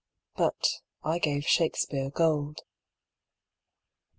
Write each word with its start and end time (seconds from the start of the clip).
but 0.35 0.79
I 1.03 1.19
gave 1.19 1.45
Shakespeare 1.45 2.09
gold. 2.09 2.61